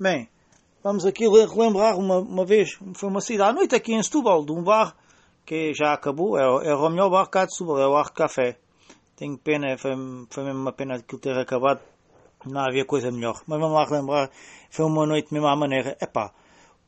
Bem, 0.00 0.28
vamos 0.80 1.04
aqui 1.04 1.24
relembrar 1.26 1.98
uma, 1.98 2.18
uma 2.20 2.44
vez, 2.44 2.78
foi 2.94 3.08
uma 3.08 3.20
cidade 3.20 3.50
à 3.50 3.52
noite 3.52 3.74
aqui 3.74 3.92
em 3.92 4.00
Setúbal, 4.00 4.44
de 4.44 4.52
um 4.52 4.62
bar 4.62 4.94
que 5.44 5.74
já 5.74 5.92
acabou, 5.92 6.38
é, 6.38 6.68
é 6.68 6.72
o 6.72 6.88
melhor 6.88 7.10
bar 7.10 7.26
cá 7.26 7.44
de 7.44 7.52
Setúbal, 7.52 7.80
é 7.80 7.88
o 7.88 7.96
Arco 7.96 8.14
Café. 8.14 8.60
Tenho 9.16 9.36
pena, 9.36 9.76
foi, 9.76 9.90
foi 10.30 10.44
mesmo 10.44 10.60
uma 10.60 10.72
pena 10.72 10.94
aquilo 10.94 11.20
ter 11.20 11.36
acabado, 11.36 11.80
não 12.46 12.60
havia 12.60 12.84
coisa 12.84 13.10
melhor. 13.10 13.42
Mas 13.44 13.58
vamos 13.58 13.74
lá 13.74 13.86
relembrar, 13.86 14.30
foi 14.70 14.84
uma 14.84 15.04
noite 15.04 15.34
mesmo 15.34 15.48
à 15.48 15.56
maneira, 15.56 15.98
epá, 16.00 16.32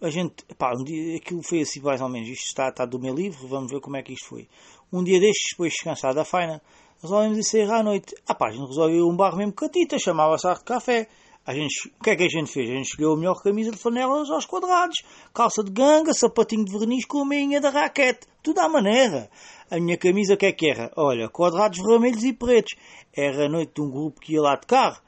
a 0.00 0.08
gente, 0.08 0.44
epá, 0.48 0.72
um 0.78 0.84
dia, 0.84 1.16
aquilo 1.16 1.42
foi 1.42 1.62
assim 1.62 1.80
mais 1.80 2.00
ou 2.00 2.08
menos, 2.08 2.28
isto 2.28 2.46
está, 2.46 2.68
está 2.68 2.86
do 2.86 3.00
meu 3.00 3.12
livro, 3.12 3.48
vamos 3.48 3.72
ver 3.72 3.80
como 3.80 3.96
é 3.96 4.04
que 4.04 4.12
isto 4.12 4.28
foi. 4.28 4.46
Um 4.92 5.02
dia 5.02 5.18
destes, 5.18 5.50
depois 5.50 5.72
de 5.72 5.78
descansar 5.78 6.14
da 6.14 6.24
faina, 6.24 6.62
resolvemos 7.02 7.38
ir 7.38 7.42
sair 7.42 7.70
à 7.72 7.82
noite. 7.82 8.14
Ah 8.24 8.36
pá, 8.36 8.50
a 8.50 8.52
gente 8.52 8.68
resolveu 8.68 9.08
um 9.08 9.16
bar 9.16 9.34
mesmo 9.34 9.52
catita, 9.52 9.98
chamava-se 9.98 10.46
Arco 10.46 10.64
Café. 10.64 11.08
A 11.50 11.52
gente, 11.52 11.88
o 11.88 12.04
que 12.04 12.10
é 12.10 12.16
que 12.16 12.22
a 12.22 12.28
gente 12.28 12.48
fez? 12.48 12.70
A 12.70 12.74
gente 12.74 12.90
escolheu 12.90 13.12
a 13.12 13.16
melhor 13.16 13.42
camisa 13.42 13.72
de 13.72 13.76
flanelas 13.76 14.30
aos 14.30 14.46
quadrados, 14.46 15.02
calça 15.34 15.64
de 15.64 15.72
ganga, 15.72 16.14
sapatinho 16.14 16.64
de 16.64 16.70
verniz 16.70 17.04
com 17.04 17.22
a 17.22 17.26
meinha 17.26 17.60
da 17.60 17.70
raquete, 17.70 18.28
tudo 18.40 18.60
à 18.60 18.68
maneira. 18.68 19.28
A 19.68 19.80
minha 19.80 19.98
camisa 19.98 20.34
o 20.34 20.36
que 20.36 20.46
é 20.46 20.52
que 20.52 20.70
era? 20.70 20.92
Olha, 20.96 21.28
quadrados 21.28 21.80
vermelhos 21.82 22.22
e 22.22 22.32
pretos. 22.32 22.76
Era 23.12 23.46
a 23.46 23.48
noite 23.48 23.72
de 23.74 23.80
um 23.82 23.90
grupo 23.90 24.20
que 24.20 24.34
ia 24.34 24.40
lá 24.40 24.54
de 24.54 24.64
carro. 24.64 25.02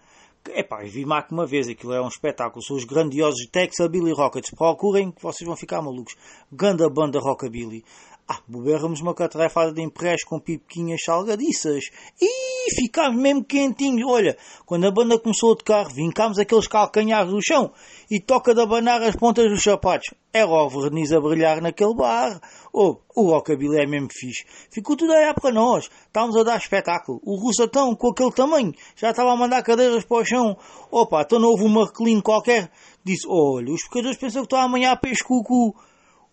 Epá, 0.48 0.83
vi 0.83 1.06
Mac 1.06 1.30
uma 1.30 1.47
vez, 1.47 1.69
aquilo 1.69 1.92
é 1.92 2.02
um 2.02 2.09
espetáculo. 2.09 2.61
São 2.64 2.77
os 2.77 2.83
grandiosos 2.83 3.47
Texas 3.47 3.88
Billy 3.88 4.12
Rockets. 4.12 4.50
Procurem 4.50 5.12
que 5.12 5.22
vocês 5.22 5.47
vão 5.47 5.56
ficar 5.56 5.80
malucos. 5.80 6.16
Ganda 6.50 6.91
banda 6.91 7.20
Rockabilly. 7.20 7.84
Ah, 8.29 8.41
bebermos 8.47 9.01
uma 9.01 9.15
catrefada 9.15 9.73
de 9.73 9.83
empréstimo 9.83 10.31
com 10.31 10.41
pipequinhas 10.41 11.03
salgadiças. 11.05 11.91
E 12.21 12.73
ficámos 12.75 13.21
mesmo 13.21 13.45
quentinhos. 13.45 14.09
Olha, 14.09 14.37
quando 14.65 14.87
a 14.87 14.91
banda 14.93 15.19
começou 15.19 15.53
a 15.53 15.57
tocar, 15.57 15.93
vincámos 15.93 16.39
aqueles 16.39 16.69
calcanhares 16.69 17.33
do 17.33 17.43
chão 17.43 17.73
e 18.11 18.21
toca 18.21 18.55
de 18.55 18.62
abanar 18.62 19.03
as 19.03 19.17
pontas 19.17 19.51
dos 19.51 19.62
sapatos. 19.62 20.15
Era 20.33 20.48
o 20.48 20.69
verniz 20.69 21.12
a 21.12 21.20
brilhar 21.20 21.61
naquele 21.61 21.95
bar. 21.95 22.41
Oh, 22.73 22.97
o 23.14 23.31
rockabilly 23.33 23.83
é 23.83 23.87
mesmo 23.87 24.09
fixe. 24.11 24.47
Ficou 24.70 24.97
tudo 24.97 25.12
a 25.12 25.17
olhar 25.17 25.34
para 25.34 25.53
nós. 25.53 25.91
Estávamos 26.07 26.36
a 26.36 26.45
dar 26.45 26.59
espetáculo. 26.59 27.20
O 27.25 27.36
russatão, 27.36 27.95
com 27.97 28.11
aquele 28.11 28.33
tamanho, 28.33 28.73
já 28.97 29.11
estava 29.11 29.33
a 29.33 29.36
mandar 29.36 29.62
cadeiras 29.62 30.05
para 30.05 30.23
o 30.23 30.25
chão. 30.25 30.57
Opa, 30.91 31.23
então 31.23 31.39
não 31.39 31.48
houve 31.48 31.64
uma 31.64 31.84
reclino 31.84 32.23
qualquer. 32.23 32.70
Disse, 33.05 33.27
olha, 33.29 33.73
os 33.73 33.83
pecadores 33.83 34.17
pensam 34.17 34.42
que 34.42 34.47
estou 34.47 34.59
amanhã 34.59 34.92
a 34.92 34.97
peixe 34.97 35.25
cucu. 35.25 35.75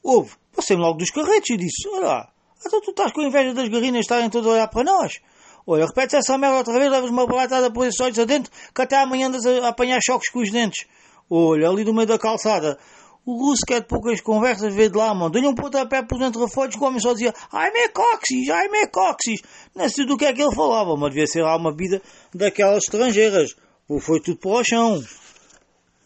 Houve. 0.02 0.38
Passei-me 0.60 0.84
logo 0.84 0.98
dos 0.98 1.10
carretes 1.10 1.52
e 1.52 1.58
disse: 1.58 1.88
Olha 1.88 2.06
lá, 2.06 2.30
então 2.60 2.82
tu 2.82 2.92
estás 2.92 3.14
com 3.14 3.22
inveja 3.22 3.54
das 3.54 3.70
garrinas 3.70 4.02
estarem 4.02 4.30
todas 4.30 4.48
a 4.48 4.54
olhar 4.56 4.68
para 4.68 4.84
nós? 4.84 5.22
Olha, 5.66 5.86
repete 5.86 6.18
essa 6.18 6.38
merda 6.38 6.58
outra 6.58 6.74
vez, 6.74 6.92
levas 6.92 7.10
uma 7.10 7.26
balatada 7.26 7.72
por 7.72 7.88
esses 7.88 7.98
olhos 8.02 8.20
adentro, 8.20 8.52
que 8.76 8.82
até 8.82 8.98
amanhã 8.98 9.28
andas 9.28 9.46
a 9.46 9.70
apanhar 9.70 10.02
choques 10.06 10.30
com 10.30 10.40
os 10.40 10.52
dentes. 10.52 10.86
Olha, 11.30 11.70
ali 11.70 11.86
no 11.86 11.94
meio 11.94 12.08
da 12.08 12.20
calçada. 12.20 12.78
O 13.26 13.38
russo 13.38 13.62
quer 13.66 13.80
de 13.80 13.88
poucas 13.88 14.20
conversas, 14.20 14.76
vê 14.76 14.90
de 14.90 14.98
lá, 14.98 15.14
mano. 15.14 15.30
Deu-lhe 15.30 15.48
um 15.48 15.56
pontapé 15.56 16.04
por 16.04 16.20
dentro 16.20 16.42
da 16.42 16.50
foto, 16.50 16.78
o 16.78 16.84
homem 16.84 17.00
só 17.00 17.14
dizia 17.14 17.34
ai 17.54 17.72
me 17.72 17.88
coxis, 17.88 18.50
ai 18.50 18.68
me 18.68 18.86
coxis. 18.88 19.42
Não 19.74 19.88
sei 19.88 20.06
do 20.06 20.18
que 20.18 20.26
é 20.26 20.34
que 20.34 20.42
ele 20.42 20.54
falava, 20.54 20.94
mas 20.98 21.12
devia 21.12 21.26
ser 21.28 21.42
lá 21.42 21.56
uma 21.56 21.74
vida 21.74 22.02
daquelas 22.36 22.84
estrangeiras. 22.84 23.56
Ou 23.88 24.02
foi 24.02 24.20
tudo 24.20 24.38
para 24.40 24.52
o 24.52 24.64
chão. 24.66 25.02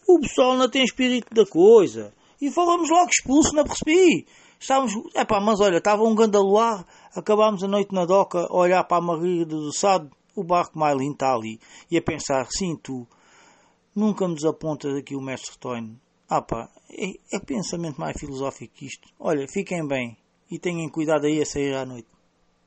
O 0.06 0.20
pessoal 0.20 0.56
não 0.56 0.70
tem 0.70 0.84
espírito 0.84 1.34
da 1.34 1.44
coisa. 1.44 2.12
E 2.44 2.50
falamos 2.50 2.90
logo 2.90 3.08
expulso, 3.08 3.54
não 3.54 3.64
percebi. 3.64 4.26
Estávamos, 4.60 4.92
epá, 5.14 5.40
mas 5.40 5.60
olha, 5.60 5.78
estava 5.78 6.02
um 6.02 6.14
gandaluar, 6.14 6.84
acabámos 7.16 7.64
a 7.64 7.68
noite 7.68 7.94
na 7.94 8.04
doca 8.04 8.40
a 8.40 8.54
olhar 8.54 8.84
para 8.84 8.98
a 8.98 9.00
marriga 9.00 9.46
do 9.46 9.72
Sado, 9.72 10.10
o 10.36 10.44
barco 10.44 10.78
mais 10.78 11.00
está 11.00 11.34
ali, 11.34 11.58
e 11.90 11.96
a 11.96 12.02
pensar, 12.02 12.46
sim, 12.50 12.76
tu, 12.76 13.08
nunca 13.96 14.28
me 14.28 14.34
desapontas 14.34 14.94
aqui 14.94 15.16
o 15.16 15.22
mestre 15.22 15.56
Toine. 15.58 15.98
Ah 16.28 16.42
pá, 16.42 16.68
é, 16.90 17.14
é 17.32 17.40
pensamento 17.40 17.98
mais 17.98 18.14
filosófico 18.20 18.74
que 18.74 18.84
isto. 18.84 19.08
Olha, 19.18 19.48
fiquem 19.48 19.86
bem 19.86 20.14
e 20.50 20.58
tenham 20.58 20.90
cuidado 20.90 21.24
aí 21.24 21.40
a 21.40 21.46
sair 21.46 21.74
à 21.74 21.86
noite. 21.86 22.13